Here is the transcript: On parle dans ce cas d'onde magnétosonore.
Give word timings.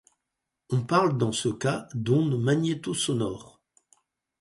On 0.71 0.81
parle 0.81 1.15
dans 1.15 1.31
ce 1.31 1.47
cas 1.49 1.87
d'onde 1.93 2.41
magnétosonore. 2.41 3.61